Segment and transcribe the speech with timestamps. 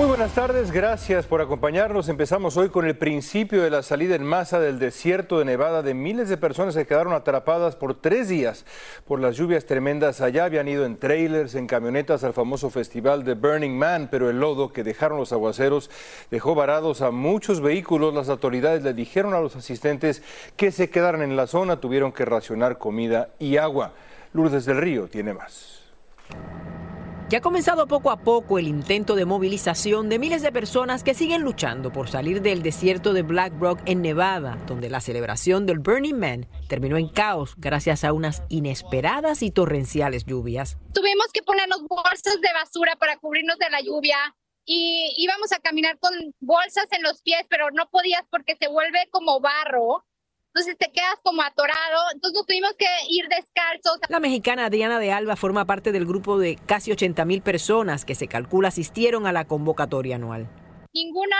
[0.00, 2.08] Muy buenas tardes, gracias por acompañarnos.
[2.08, 5.92] Empezamos hoy con el principio de la salida en masa del desierto de Nevada de
[5.92, 8.64] miles de personas que quedaron atrapadas por tres días
[9.06, 10.46] por las lluvias tremendas allá.
[10.46, 14.72] Habían ido en trailers, en camionetas al famoso festival de Burning Man, pero el lodo
[14.72, 15.90] que dejaron los aguaceros
[16.30, 18.14] dejó varados a muchos vehículos.
[18.14, 20.22] Las autoridades le dijeron a los asistentes
[20.56, 23.92] que se quedaran en la zona, tuvieron que racionar comida y agua.
[24.32, 25.82] Lourdes del Río tiene más.
[27.30, 31.14] Ya ha comenzado poco a poco el intento de movilización de miles de personas que
[31.14, 35.78] siguen luchando por salir del desierto de Black Rock en Nevada, donde la celebración del
[35.78, 40.76] Burning Man terminó en caos gracias a unas inesperadas y torrenciales lluvias.
[40.92, 44.18] Tuvimos que ponernos bolsas de basura para cubrirnos de la lluvia
[44.64, 49.08] y íbamos a caminar con bolsas en los pies, pero no podías porque se vuelve
[49.12, 50.04] como barro
[50.52, 53.98] entonces te quedas como atorado, entonces nos tuvimos que ir descalzos.
[54.08, 58.14] La mexicana Diana de Alba forma parte del grupo de casi 80 mil personas que
[58.14, 60.48] se calcula asistieron a la convocatoria anual.
[60.92, 61.36] Ninguna,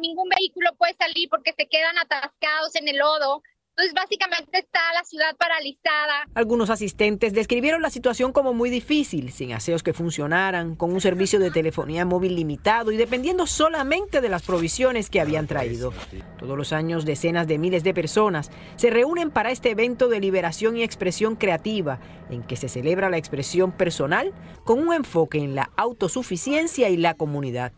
[0.00, 3.42] ningún vehículo puede salir porque se quedan atascados en el lodo.
[3.74, 6.28] Entonces, básicamente está la ciudad paralizada.
[6.34, 11.38] Algunos asistentes describieron la situación como muy difícil, sin aseos que funcionaran, con un servicio
[11.38, 15.94] de telefonía móvil limitado y dependiendo solamente de las provisiones que habían traído.
[16.38, 20.76] Todos los años, decenas de miles de personas se reúnen para este evento de liberación
[20.76, 24.34] y expresión creativa, en que se celebra la expresión personal
[24.64, 27.72] con un enfoque en la autosuficiencia y la comunidad.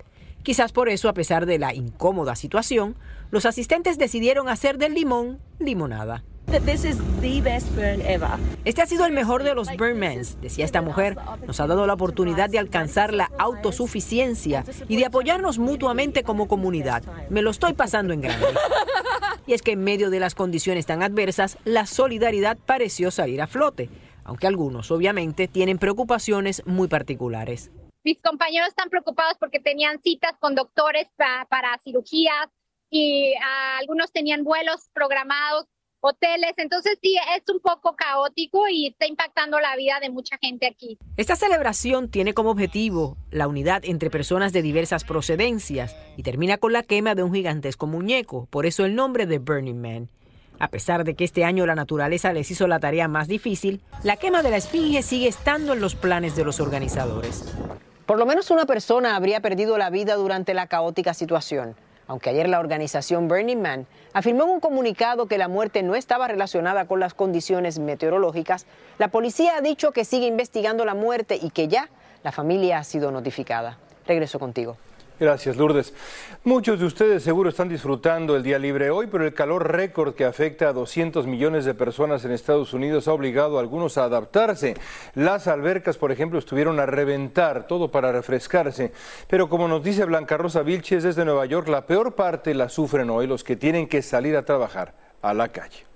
[0.44, 2.96] Quizás por eso, a pesar de la incómoda situación,
[3.34, 6.22] los asistentes decidieron hacer del limón limonada.
[8.64, 11.16] Este ha sido el mejor de los Burnmans, decía esta mujer.
[11.44, 17.02] Nos ha dado la oportunidad de alcanzar la autosuficiencia y de apoyarnos mutuamente como comunidad.
[17.28, 18.46] Me lo estoy pasando en grande.
[19.48, 23.48] Y es que en medio de las condiciones tan adversas, la solidaridad pareció salir a
[23.48, 23.90] flote,
[24.22, 27.72] aunque algunos obviamente tienen preocupaciones muy particulares.
[28.04, 32.48] Mis compañeros están preocupados porque tenían citas con doctores para cirugías
[32.94, 33.34] y
[33.80, 35.66] algunos tenían vuelos programados,
[35.98, 40.68] hoteles, entonces sí, es un poco caótico y está impactando la vida de mucha gente
[40.68, 40.96] aquí.
[41.16, 46.72] Esta celebración tiene como objetivo la unidad entre personas de diversas procedencias y termina con
[46.72, 50.08] la quema de un gigantesco muñeco, por eso el nombre de Burning Man.
[50.60, 54.16] A pesar de que este año la naturaleza les hizo la tarea más difícil, la
[54.16, 57.52] quema de la esfinge sigue estando en los planes de los organizadores.
[58.06, 61.74] Por lo menos una persona habría perdido la vida durante la caótica situación.
[62.06, 66.28] Aunque ayer la organización Burning Man afirmó en un comunicado que la muerte no estaba
[66.28, 68.66] relacionada con las condiciones meteorológicas,
[68.98, 71.88] la policía ha dicho que sigue investigando la muerte y que ya
[72.22, 73.78] la familia ha sido notificada.
[74.06, 74.76] Regreso contigo.
[75.20, 75.94] Gracias, Lourdes.
[76.42, 80.24] Muchos de ustedes seguro están disfrutando el día libre hoy, pero el calor récord que
[80.24, 84.74] afecta a 200 millones de personas en Estados Unidos ha obligado a algunos a adaptarse.
[85.14, 88.92] Las albercas, por ejemplo, estuvieron a reventar, todo para refrescarse.
[89.28, 93.08] Pero como nos dice Blanca Rosa Vilches desde Nueva York, la peor parte la sufren
[93.08, 95.93] hoy los que tienen que salir a trabajar a la calle.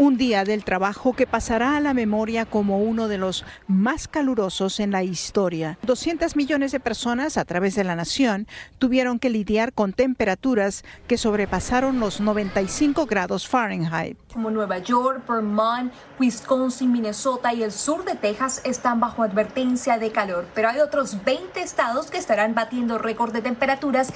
[0.00, 4.80] Un día del trabajo que pasará a la memoria como uno de los más calurosos
[4.80, 5.76] en la historia.
[5.82, 8.46] 200 millones de personas a través de la nación
[8.78, 14.16] tuvieron que lidiar con temperaturas que sobrepasaron los 95 grados Fahrenheit.
[14.32, 20.10] Como Nueva York, Vermont, Wisconsin, Minnesota y el sur de Texas están bajo advertencia de
[20.12, 24.10] calor, pero hay otros 20 estados que estarán batiendo récord de temperaturas.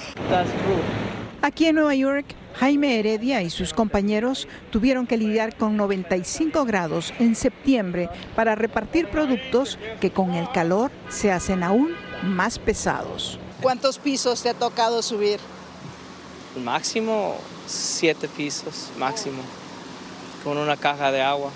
[1.45, 2.25] Aquí en Nueva York,
[2.55, 9.09] Jaime Heredia y sus compañeros tuvieron que lidiar con 95 grados en septiembre para repartir
[9.09, 11.91] productos que con el calor se hacen aún
[12.23, 13.37] más pesados.
[13.61, 15.39] ¿Cuántos pisos te ha tocado subir?
[16.63, 17.35] Máximo
[17.67, 19.43] siete pisos, máximo,
[20.43, 21.51] con una caja de agua.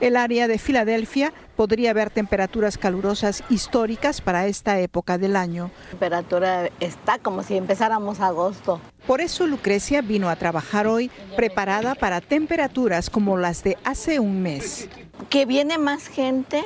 [0.00, 5.70] El área de Filadelfia podría haber temperaturas calurosas históricas para esta época del año.
[5.84, 8.80] La temperatura está como si empezáramos agosto.
[9.08, 14.40] Por eso Lucrecia vino a trabajar hoy preparada para temperaturas como las de hace un
[14.42, 14.88] mes.
[15.30, 16.62] Que viene más gente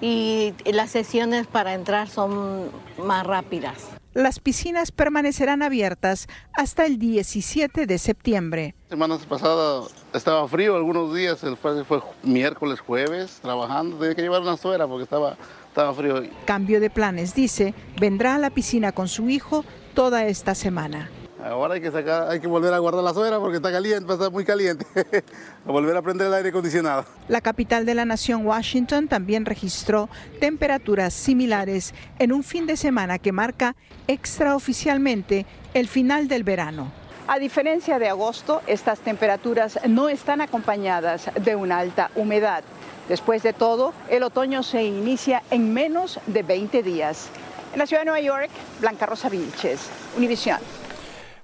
[0.00, 3.97] y las sesiones para entrar son más rápidas.
[4.18, 8.74] Las piscinas permanecerán abiertas hasta el 17 de septiembre.
[8.88, 13.96] Semanas pasadas estaba frío algunos días, fue, fue miércoles, jueves, trabajando.
[13.96, 15.36] Tenía que llevar una suera porque estaba,
[15.68, 16.20] estaba frío.
[16.46, 21.08] Cambio de planes, dice, vendrá a la piscina con su hijo toda esta semana.
[21.44, 24.28] Ahora hay que sacar, hay que volver a guardar la suera porque está caliente, está
[24.28, 24.84] muy caliente.
[25.66, 27.04] a volver a prender el aire acondicionado.
[27.28, 30.08] La capital de la nación, Washington, también registró
[30.40, 33.76] temperaturas similares en un fin de semana que marca
[34.08, 36.90] extraoficialmente el final del verano.
[37.28, 42.64] A diferencia de agosto, estas temperaturas no están acompañadas de una alta humedad.
[43.08, 47.28] Después de todo, el otoño se inicia en menos de 20 días.
[47.72, 48.50] En la ciudad de Nueva York,
[48.80, 50.58] Blanca Rosa Vilches, Univisión.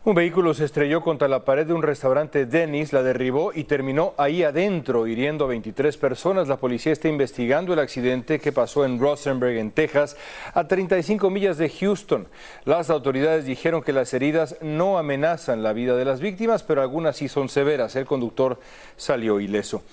[0.07, 4.13] Un vehículo se estrelló contra la pared de un restaurante Dennis, la derribó y terminó
[4.19, 6.47] ahí adentro, hiriendo a 23 personas.
[6.47, 10.19] La policía está investigando el accidente que pasó en Rosenberg, en Texas,
[10.53, 12.29] a 35 millas de Houston.
[12.67, 17.17] Las autoridades dijeron que las heridas no amenazan la vida de las víctimas, pero algunas
[17.17, 17.97] sí son severas.
[17.97, 18.61] El conductor
[18.99, 19.85] salió ileso.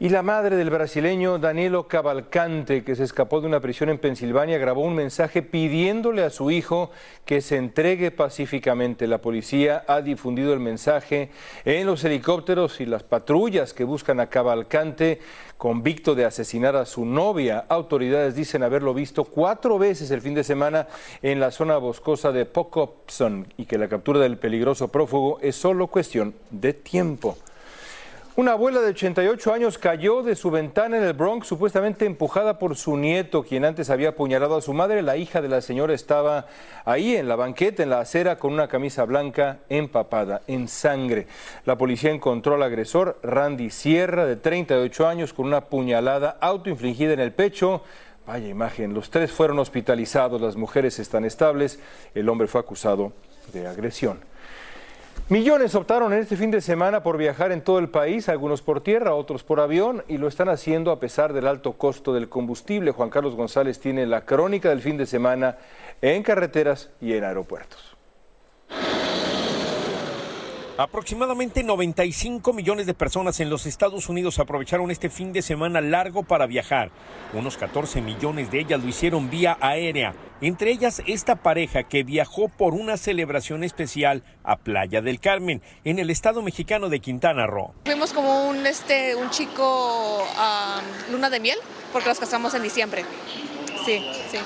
[0.00, 4.58] Y la madre del brasileño Danilo Cavalcante, que se escapó de una prisión en Pensilvania,
[4.58, 6.90] grabó un mensaje pidiéndole a su hijo
[7.24, 9.06] que se entregue pacíficamente.
[9.06, 11.30] La policía ha difundido el mensaje
[11.64, 15.20] en los helicópteros y las patrullas que buscan a Cavalcante,
[15.58, 17.64] convicto de asesinar a su novia.
[17.68, 20.88] Autoridades dicen haberlo visto cuatro veces el fin de semana
[21.22, 25.86] en la zona boscosa de Pocopson y que la captura del peligroso prófugo es solo
[25.86, 27.38] cuestión de tiempo.
[28.36, 32.76] Una abuela de 88 años cayó de su ventana en el Bronx, supuestamente empujada por
[32.76, 35.02] su nieto, quien antes había apuñalado a su madre.
[35.02, 36.46] La hija de la señora estaba
[36.84, 41.28] ahí en la banqueta, en la acera, con una camisa blanca empapada en sangre.
[41.64, 47.20] La policía encontró al agresor, Randy Sierra, de 38 años, con una puñalada autoinfligida en
[47.20, 47.84] el pecho.
[48.26, 51.78] Vaya imagen, los tres fueron hospitalizados, las mujeres están estables,
[52.16, 53.12] el hombre fue acusado
[53.52, 54.33] de agresión.
[55.30, 58.82] Millones optaron en este fin de semana por viajar en todo el país, algunos por
[58.82, 62.90] tierra, otros por avión, y lo están haciendo a pesar del alto costo del combustible.
[62.90, 65.56] Juan Carlos González tiene la crónica del fin de semana
[66.02, 67.93] en carreteras y en aeropuertos.
[70.76, 76.24] Aproximadamente 95 millones de personas en los Estados Unidos aprovecharon este fin de semana largo
[76.24, 76.90] para viajar.
[77.32, 82.48] Unos 14 millones de ellas lo hicieron vía aérea, entre ellas esta pareja que viajó
[82.48, 87.72] por una celebración especial a Playa del Carmen, en el estado mexicano de Quintana Roo.
[87.84, 90.26] Fuimos como un, este, un chico
[91.12, 91.58] luna de miel,
[91.92, 93.04] porque los casamos en diciembre.
[93.84, 94.38] Sí, sí.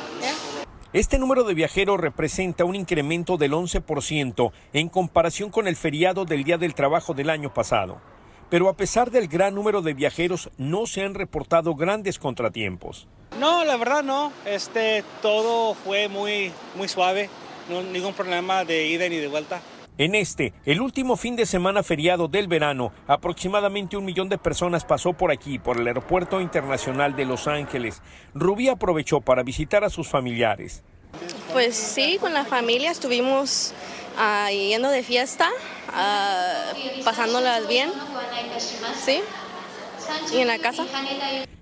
[0.94, 6.44] Este número de viajeros representa un incremento del 11% en comparación con el feriado del
[6.44, 8.00] Día del Trabajo del año pasado.
[8.48, 13.06] Pero a pesar del gran número de viajeros, no se han reportado grandes contratiempos.
[13.38, 14.32] No, la verdad no.
[14.46, 17.28] Este, todo fue muy, muy suave.
[17.68, 19.60] No, ningún problema de ida ni de vuelta.
[19.98, 24.84] En este, el último fin de semana feriado del verano, aproximadamente un millón de personas
[24.84, 28.00] pasó por aquí, por el Aeropuerto Internacional de Los Ángeles.
[28.32, 30.84] Rubí aprovechó para visitar a sus familiares.
[31.52, 33.74] Pues sí, con la familia estuvimos
[34.16, 35.48] uh, yendo de fiesta,
[35.88, 37.90] uh, pasándolas bien,
[39.04, 39.20] sí,
[40.32, 40.86] y en la casa.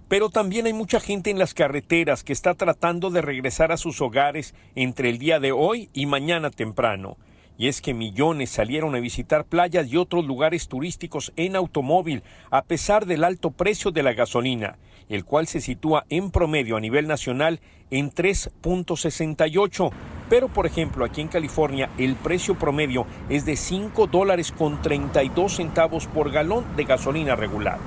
[0.09, 4.03] Pero también hay mucha gente en las carreteras que está tratando de regresar a sus
[4.03, 7.17] hogares entre el día de hoy y mañana temprano
[7.59, 12.63] y es que millones salieron a visitar playas y otros lugares turísticos en automóvil a
[12.63, 17.07] pesar del alto precio de la gasolina, el cual se sitúa en promedio a nivel
[17.07, 17.61] nacional
[17.91, 19.91] en 3.68.
[20.29, 25.57] Pero por ejemplo aquí en California el precio promedio es de 5 dólares con 32
[25.57, 27.79] centavos por galón de gasolina regular.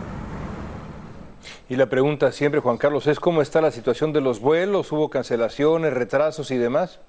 [1.70, 5.10] Y la pregunta siempre, Juan Carlos, es cómo está la situación de los vuelos, hubo
[5.10, 7.00] cancelaciones, retrasos y demás.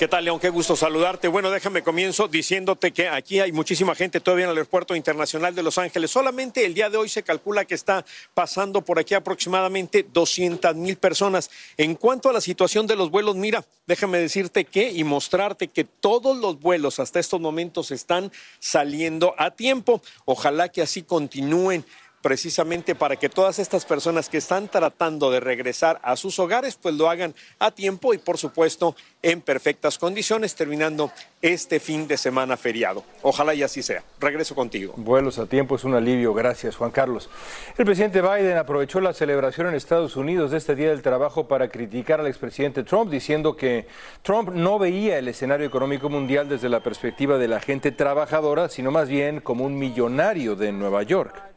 [0.00, 0.40] ¿Qué tal, León?
[0.40, 1.28] Qué gusto saludarte.
[1.28, 5.62] Bueno, déjame comienzo diciéndote que aquí hay muchísima gente todavía en el Aeropuerto Internacional de
[5.62, 6.10] Los Ángeles.
[6.10, 10.96] Solamente el día de hoy se calcula que está pasando por aquí aproximadamente 200 mil
[10.96, 11.50] personas.
[11.76, 15.84] En cuanto a la situación de los vuelos, mira, déjame decirte que y mostrarte que
[15.84, 20.00] todos los vuelos hasta estos momentos están saliendo a tiempo.
[20.24, 21.84] Ojalá que así continúen
[22.22, 26.94] precisamente para que todas estas personas que están tratando de regresar a sus hogares, pues
[26.94, 31.12] lo hagan a tiempo y por supuesto en perfectas condiciones, terminando
[31.42, 33.04] este fin de semana feriado.
[33.22, 34.02] Ojalá y así sea.
[34.18, 34.94] Regreso contigo.
[34.96, 36.34] Vuelos a tiempo es un alivio.
[36.34, 37.28] Gracias, Juan Carlos.
[37.76, 41.68] El presidente Biden aprovechó la celebración en Estados Unidos de este Día del Trabajo para
[41.68, 43.86] criticar al expresidente Trump, diciendo que
[44.22, 48.90] Trump no veía el escenario económico mundial desde la perspectiva de la gente trabajadora, sino
[48.90, 51.49] más bien como un millonario de Nueva York.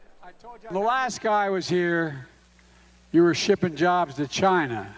[0.70, 2.26] The last guy was here,
[3.12, 4.94] you were shipping jobs to China.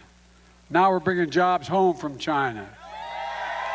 [0.70, 2.68] Now we're bringing jobs home from China.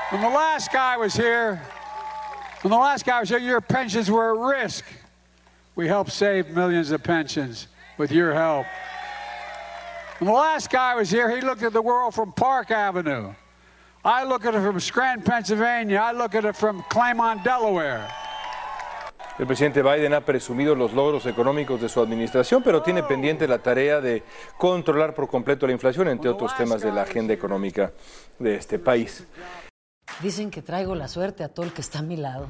[0.09, 1.61] When the last guy was here,
[2.61, 4.85] when the last guy was here, your pensions were at risk.
[5.75, 7.67] We helped save millions of pensions
[7.97, 8.67] with your help.
[10.19, 13.33] When the last guy was here, he looked at the world from Park Avenue.
[14.05, 15.97] I look at it from Scranton, Pennsylvania.
[15.97, 18.09] I look at it from Claymont, Delaware.
[19.41, 23.57] El presidente Biden ha presumido los logros económicos de su administración, pero tiene pendiente la
[23.57, 24.21] tarea de
[24.55, 27.91] controlar por completo la inflación, entre otros temas de la agenda económica
[28.37, 29.25] de este país.
[30.21, 32.49] Dicen que traigo la suerte a todo el que está a mi lado,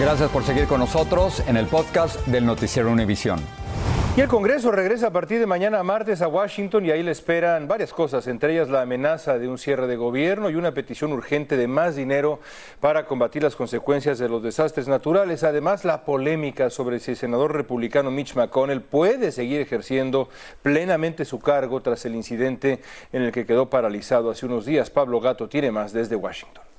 [0.00, 3.38] Gracias por seguir con nosotros en el podcast del Noticiero Univisión.
[4.16, 7.68] Y el Congreso regresa a partir de mañana martes a Washington y ahí le esperan
[7.68, 11.58] varias cosas, entre ellas la amenaza de un cierre de gobierno y una petición urgente
[11.58, 12.40] de más dinero
[12.80, 15.44] para combatir las consecuencias de los desastres naturales.
[15.44, 20.30] Además, la polémica sobre si el senador republicano Mitch McConnell puede seguir ejerciendo
[20.62, 22.80] plenamente su cargo tras el incidente
[23.12, 24.88] en el que quedó paralizado hace unos días.
[24.88, 26.69] Pablo Gato tiene más desde Washington.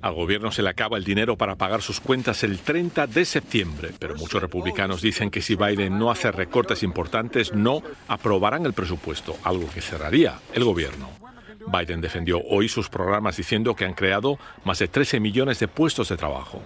[0.00, 3.90] Al gobierno se le acaba el dinero para pagar sus cuentas el 30 de septiembre,
[3.98, 9.36] pero muchos republicanos dicen que si Biden no hace recortes importantes, no aprobarán el presupuesto,
[9.42, 11.10] algo que cerraría el gobierno.
[11.66, 16.08] Biden defendió hoy sus programas diciendo que han creado más de 13 millones de puestos
[16.08, 16.62] de trabajo.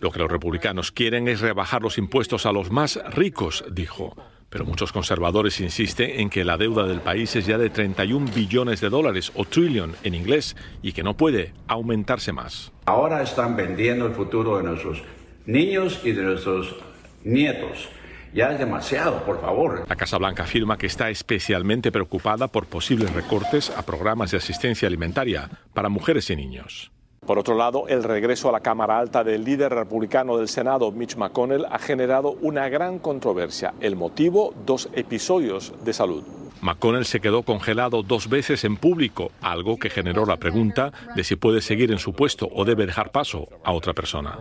[0.00, 4.14] Lo que los republicanos quieren es rebajar los impuestos a los más ricos, dijo.
[4.48, 8.80] Pero muchos conservadores insisten en que la deuda del país es ya de 31 billones
[8.80, 12.72] de dólares, o trillion en inglés, y que no puede aumentarse más.
[12.86, 15.02] Ahora están vendiendo el futuro de nuestros
[15.46, 16.76] niños y de nuestros
[17.24, 17.88] nietos.
[18.32, 19.84] Ya es demasiado, por favor.
[19.88, 24.86] La Casa Blanca afirma que está especialmente preocupada por posibles recortes a programas de asistencia
[24.86, 26.92] alimentaria para mujeres y niños.
[27.26, 31.16] Por otro lado, el regreso a la Cámara Alta del líder republicano del Senado, Mitch
[31.16, 33.74] McConnell, ha generado una gran controversia.
[33.80, 36.22] El motivo, dos episodios de salud.
[36.66, 41.36] McConnell se quedó congelado dos veces en público, algo que generó la pregunta de si
[41.36, 44.36] puede seguir en su puesto o debe dejar paso a otra persona.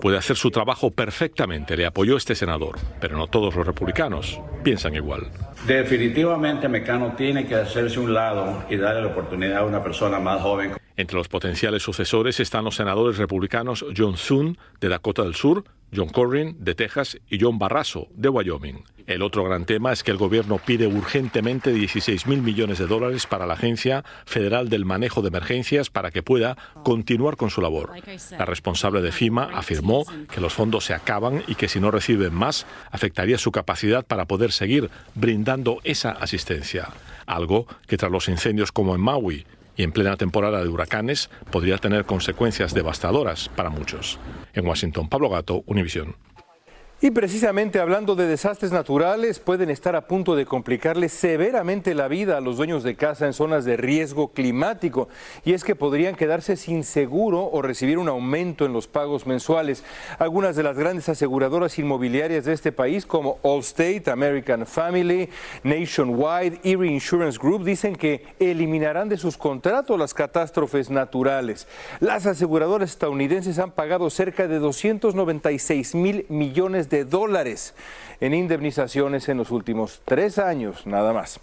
[0.00, 4.96] Puede hacer su trabajo perfectamente, le apoyó este senador, pero no todos los republicanos piensan
[4.96, 5.30] igual.
[5.68, 10.42] Definitivamente Mecano tiene que hacerse un lado y darle la oportunidad a una persona más
[10.42, 10.72] joven.
[10.98, 15.62] Entre los potenciales sucesores están los senadores republicanos John Thune de Dakota del Sur,
[15.94, 18.82] John Corwin de Texas y John Barrasso de Wyoming.
[19.06, 23.28] El otro gran tema es que el gobierno pide urgentemente 16 mil millones de dólares
[23.28, 27.92] para la Agencia Federal del Manejo de Emergencias para que pueda continuar con su labor.
[28.36, 32.34] La responsable de FIMA afirmó que los fondos se acaban y que si no reciben
[32.34, 36.88] más afectaría su capacidad para poder seguir brindando esa asistencia.
[37.24, 39.46] Algo que tras los incendios como en Maui
[39.78, 44.18] y en plena temporada de huracanes podría tener consecuencias devastadoras para muchos.
[44.52, 46.16] En Washington, Pablo Gato, Univisión.
[47.00, 52.36] Y precisamente hablando de desastres naturales, pueden estar a punto de complicarle severamente la vida
[52.36, 55.08] a los dueños de casa en zonas de riesgo climático.
[55.44, 59.84] Y es que podrían quedarse sin seguro o recibir un aumento en los pagos mensuales.
[60.18, 65.28] Algunas de las grandes aseguradoras inmobiliarias de este país, como Allstate, American Family,
[65.62, 71.68] Nationwide, Erie Insurance Group, dicen que eliminarán de sus contratos las catástrofes naturales.
[72.00, 77.74] Las aseguradoras estadounidenses han pagado cerca de 296 mil millones de dólares
[78.20, 81.40] en indemnizaciones en los últimos tres años, nada más.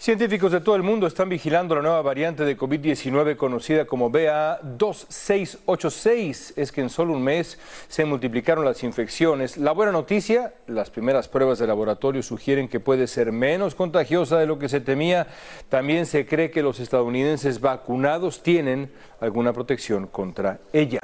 [0.00, 6.52] Científicos de todo el mundo están vigilando la nueva variante de COVID-19 conocida como BA2686.
[6.54, 9.56] Es que en solo un mes se multiplicaron las infecciones.
[9.56, 14.46] La buena noticia, las primeras pruebas de laboratorio sugieren que puede ser menos contagiosa de
[14.46, 15.26] lo que se temía.
[15.68, 21.00] También se cree que los estadounidenses vacunados tienen alguna protección contra ella.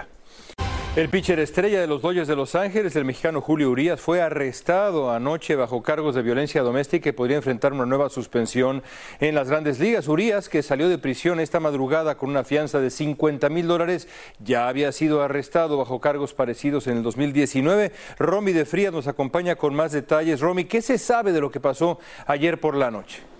[0.96, 5.10] El pitcher estrella de los Dodgers de Los Ángeles, el mexicano Julio Urias, fue arrestado
[5.10, 8.84] anoche bajo cargos de violencia doméstica y podría enfrentar una nueva suspensión
[9.18, 10.06] en las grandes ligas.
[10.06, 14.06] Urias, que salió de prisión esta madrugada con una fianza de 50 mil dólares,
[14.38, 17.90] ya había sido arrestado bajo cargos parecidos en el 2019.
[18.20, 20.38] Romy de Frías nos acompaña con más detalles.
[20.38, 21.98] Romy, ¿qué se sabe de lo que pasó
[22.28, 23.33] ayer por la noche?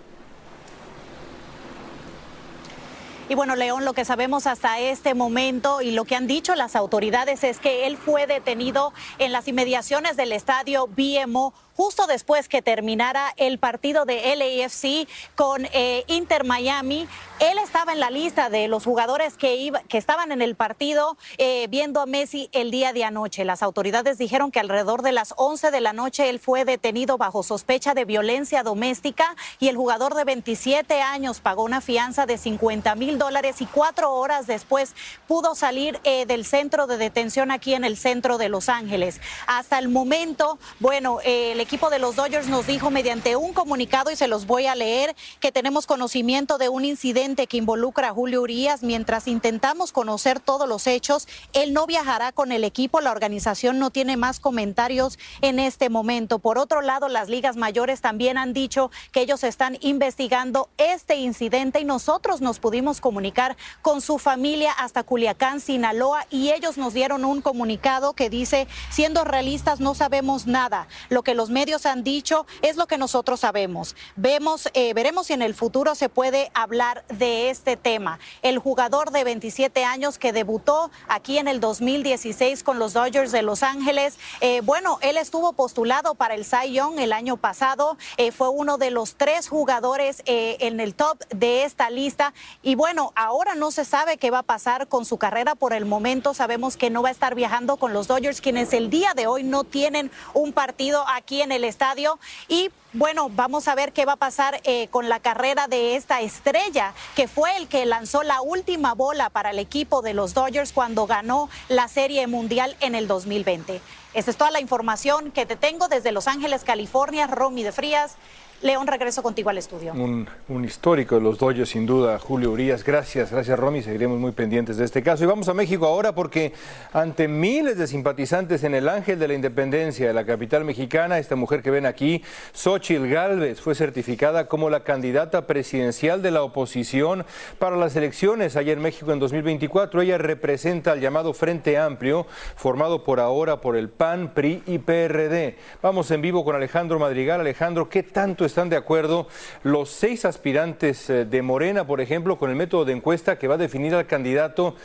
[3.27, 6.75] Y bueno, León, lo que sabemos hasta este momento y lo que han dicho las
[6.75, 12.61] autoridades es que él fue detenido en las inmediaciones del estadio BMO justo después que
[12.61, 17.07] terminara el partido de LAFC con eh, Inter Miami.
[17.39, 21.17] Él estaba en la lista de los jugadores que, iba, que estaban en el partido
[21.37, 23.43] eh, viendo a Messi el día de anoche.
[23.43, 27.43] Las autoridades dijeron que alrededor de las 11 de la noche él fue detenido bajo
[27.43, 32.95] sospecha de violencia doméstica y el jugador de 27 años pagó una fianza de 50
[32.95, 34.95] mil dólares y cuatro horas después
[35.27, 39.21] pudo salir eh, del centro de detención aquí en el centro de Los Ángeles.
[39.47, 44.15] Hasta el momento, bueno, el equipo de los Dodgers nos dijo mediante un comunicado, y
[44.15, 48.41] se los voy a leer, que tenemos conocimiento de un incidente que involucra a Julio
[48.41, 48.83] Urias.
[48.83, 53.01] Mientras intentamos conocer todos los hechos, él no viajará con el equipo.
[53.01, 56.39] La organización no tiene más comentarios en este momento.
[56.39, 61.79] Por otro lado, las ligas mayores también han dicho que ellos están investigando este incidente
[61.79, 67.23] y nosotros nos pudimos comunicar con su familia hasta Culiacán, Sinaloa, y ellos nos dieron
[67.23, 70.87] un comunicado que dice, siendo realistas, no sabemos nada.
[71.09, 73.95] Lo que los medios han dicho es lo que nosotros sabemos.
[74.15, 78.17] Vemos, eh, veremos si en el futuro se puede hablar de este tema.
[78.41, 83.43] El jugador de 27 años que debutó aquí en el 2016 con los Dodgers de
[83.43, 88.31] Los Ángeles, eh, bueno, él estuvo postulado para el Cy Young el año pasado, eh,
[88.31, 92.33] fue uno de los tres jugadores en el top de esta lista
[92.63, 95.85] y bueno, ahora no se sabe qué va a pasar con su carrera por el
[95.85, 99.27] momento, sabemos que no va a estar viajando con los Dodgers, quienes el día de
[99.27, 104.05] hoy no tienen un partido aquí en el estadio y bueno, vamos a ver qué
[104.05, 108.23] va a pasar eh, con la carrera de esta estrella, que fue el que lanzó
[108.23, 112.95] la última bola para el equipo de los Dodgers cuando ganó la Serie Mundial en
[112.95, 113.81] el 2020.
[114.13, 117.27] Esta es toda la información que te tengo desde Los Ángeles, California.
[117.27, 118.15] Romy de Frías,
[118.61, 119.93] León, regreso contigo al estudio.
[119.93, 120.27] Un,
[120.63, 122.83] histórico de los Dodgers, sin duda, Julio Urias.
[122.83, 123.83] Gracias, gracias Romy.
[123.83, 125.23] Seguiremos muy pendientes de este caso.
[125.23, 126.53] Y vamos a México ahora porque
[126.93, 131.35] ante miles de simpatizantes en el Ángel de la Independencia de la capital mexicana, esta
[131.35, 137.25] mujer que ven aquí, Xochil Gálvez, fue certificada como la candidata presidencial de la oposición
[137.59, 140.01] para las elecciones allá en México en 2024.
[140.01, 145.57] Ella representa al llamado Frente Amplio, formado por ahora por el PAN, PRI y PRD.
[145.81, 147.41] Vamos en vivo con Alejandro Madrigal.
[147.41, 149.27] Alejandro, ¿qué tanto están de acuerdo
[149.63, 153.55] los seis aspirantes eh, de Morena, por ejemplo, con el método de encuesta que va
[153.55, 154.75] a definir al candidato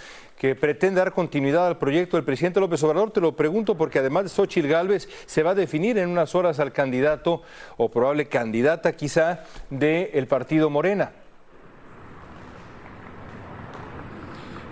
[0.41, 3.11] que pretende dar continuidad al proyecto del presidente López Obrador?
[3.11, 6.59] Te lo pregunto porque además de Xochitl Gálvez se va a definir en unas horas
[6.61, 7.43] al candidato
[7.77, 11.13] o probable candidata quizá del partido Morena.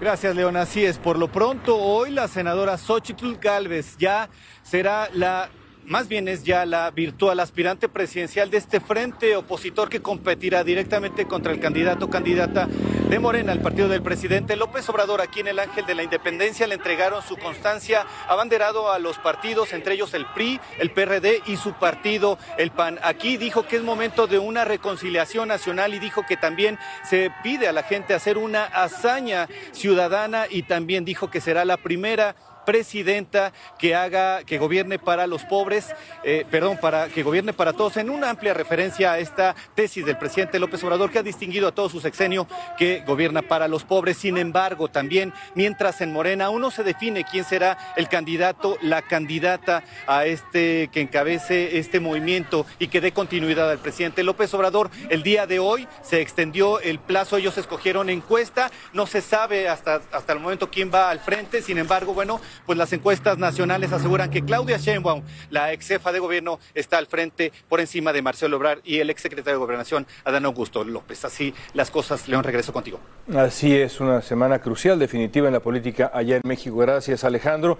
[0.00, 0.56] Gracias, León.
[0.56, 0.96] Así es.
[0.96, 4.30] Por lo pronto, hoy la senadora Xochitl Gálvez ya
[4.62, 5.50] será la
[5.88, 11.26] más bien es ya la virtual aspirante presidencial de este frente opositor que competirá directamente
[11.26, 12.68] contra el candidato o candidata
[13.08, 15.22] de Morena, el partido del presidente López Obrador.
[15.22, 19.72] Aquí en el Ángel de la Independencia le entregaron su constancia abanderado a los partidos,
[19.72, 22.98] entre ellos el PRI, el PRD y su partido, el PAN.
[23.02, 27.66] Aquí dijo que es momento de una reconciliación nacional y dijo que también se pide
[27.66, 32.36] a la gente hacer una hazaña ciudadana y también dijo que será la primera
[32.68, 35.86] presidenta que haga, que gobierne para los pobres,
[36.22, 40.18] eh, perdón, para que gobierne para todos, en una amplia referencia a esta tesis del
[40.18, 44.18] presidente López Obrador, que ha distinguido a todo su sexenio que gobierna para los pobres.
[44.18, 49.00] Sin embargo, también, mientras en Morena aún no se define quién será el candidato, la
[49.00, 54.90] candidata a este que encabece este movimiento y que dé continuidad al presidente López Obrador,
[55.08, 60.02] el día de hoy se extendió el plazo, ellos escogieron encuesta, no se sabe hasta,
[60.12, 64.30] hasta el momento quién va al frente, sin embargo, bueno, pues las encuestas nacionales aseguran
[64.30, 68.56] que Claudia Sheinbaum, la ex jefa de gobierno, está al frente por encima de Marcelo
[68.56, 71.24] Obrar y el ex secretario de Gobernación, Adán Augusto López.
[71.24, 73.00] Así las cosas, León, regreso contigo.
[73.34, 76.76] Así es, una semana crucial, definitiva en la política allá en México.
[76.76, 77.78] Gracias, Alejandro.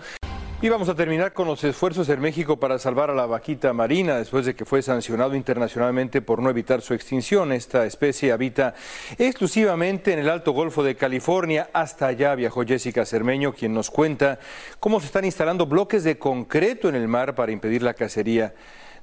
[0.61, 4.17] Y vamos a terminar con los esfuerzos en México para salvar a la vaquita marina
[4.17, 7.53] después de que fue sancionado internacionalmente por no evitar su extinción.
[7.53, 8.75] Esta especie habita
[9.19, 11.71] exclusivamente en el Alto Golfo de California.
[11.73, 14.41] Hasta allá viajó Jessica Cermeño, quien nos cuenta
[14.81, 18.53] cómo se están instalando bloques de concreto en el mar para impedir la cacería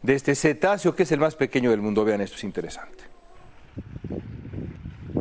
[0.01, 2.03] de este cetáceo, que es el más pequeño del mundo.
[2.03, 3.05] Vean, esto es interesante.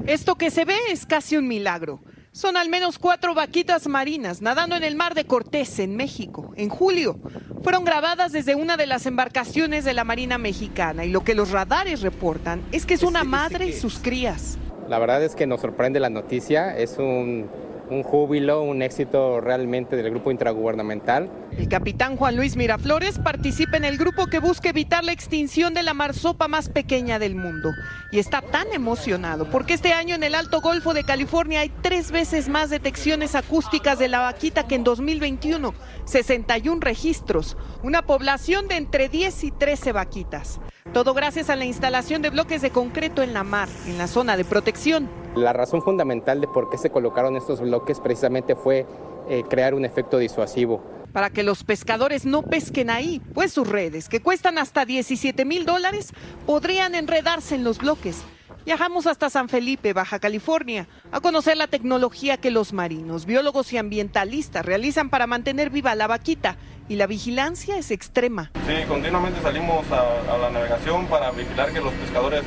[0.05, 2.01] Esto que se ve es casi un milagro.
[2.35, 6.69] Son al menos cuatro vaquitas marinas nadando en el mar de Cortés, en México, en
[6.69, 7.17] julio.
[7.63, 11.53] Fueron grabadas desde una de las embarcaciones de la Marina Mexicana y lo que los
[11.53, 14.59] radares reportan es que es una madre y sus crías.
[14.89, 17.49] La verdad es que nos sorprende la noticia, es un
[17.95, 21.31] un júbilo, un éxito realmente del grupo intragubernamental.
[21.57, 25.83] El capitán Juan Luis Miraflores participa en el grupo que busca evitar la extinción de
[25.83, 27.71] la marsopa más pequeña del mundo
[28.11, 32.11] y está tan emocionado porque este año en el Alto Golfo de California hay tres
[32.11, 35.73] veces más detecciones acústicas de la vaquita que en 2021,
[36.05, 40.61] 61 registros, una población de entre 10 y 13 vaquitas.
[40.93, 44.37] Todo gracias a la instalación de bloques de concreto en la mar, en la zona
[44.37, 45.24] de protección.
[45.37, 48.87] La razón fundamental de por qué se colocaron estos bloques precisamente fue
[49.29, 50.81] eh, crear un efecto disuasivo.
[51.13, 55.67] Para que los pescadores no pesquen ahí, pues sus redes, que cuestan hasta 17 mil
[55.67, 56.13] dólares,
[56.47, 58.23] podrían enredarse en los bloques.
[58.65, 63.79] Viajamos hasta San Felipe, Baja California, a conocer la tecnología que los marinos, biólogos y
[63.79, 66.57] ambientalistas realizan para mantener viva la vaquita
[66.89, 68.53] y la vigilancia es extrema.
[68.67, 72.43] Sí, continuamente salimos a, la navegación para vigilar que los pescadores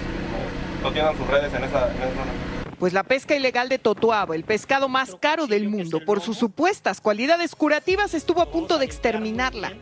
[0.82, 2.47] no tienen sus redes en esa, en esa zona
[2.80, 7.02] pues la pesca ilegal de totuaba, el pescado más caro del mundo, por sus supuestas
[7.02, 9.74] cualidades curativas, estuvo a punto de exterminarla.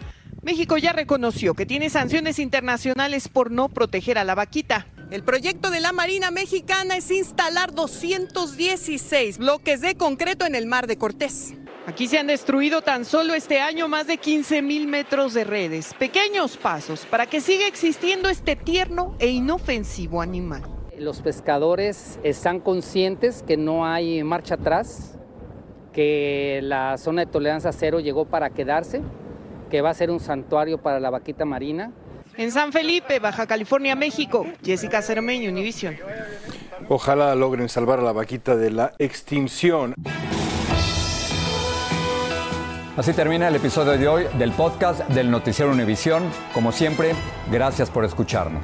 [0.41, 4.87] México ya reconoció que tiene sanciones internacionales por no proteger a la vaquita.
[5.11, 10.87] El proyecto de la Marina Mexicana es instalar 216 bloques de concreto en el mar
[10.87, 11.55] de Cortés.
[11.87, 15.93] Aquí se han destruido tan solo este año más de 15 mil metros de redes,
[15.93, 20.63] pequeños pasos para que siga existiendo este tierno e inofensivo animal.
[20.99, 25.17] Los pescadores están conscientes que no hay marcha atrás,
[25.91, 29.01] que la zona de tolerancia cero llegó para quedarse,
[29.69, 31.91] que va a ser un santuario para la vaquita marina.
[32.37, 35.97] En San Felipe, Baja California, México, Jessica Cermeño, Univision.
[36.87, 39.95] Ojalá logren salvar a la vaquita de la extinción.
[42.95, 46.23] Así termina el episodio de hoy del podcast del Noticiero Univisión.
[46.53, 47.11] Como siempre,
[47.51, 48.63] gracias por escucharnos.